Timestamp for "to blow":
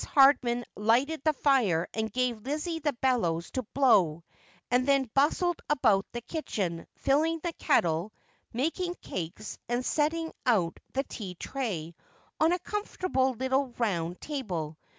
3.51-4.23